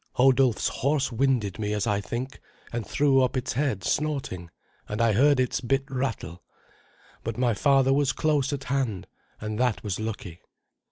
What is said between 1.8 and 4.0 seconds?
I think, and threw up its head